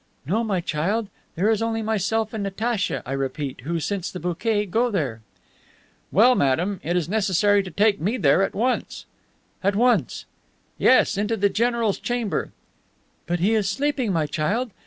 [0.25, 4.65] "No, my child, there is only myself and Natacha, I repeat, who, since the bouquet,
[4.65, 5.21] go there."
[6.11, 9.05] "Well, madame, it is necessary to take me there at once."
[9.63, 10.25] "At once!"
[10.79, 12.51] "Yes, into the general's chamber."
[13.27, 14.71] "But he is sleeping, my child.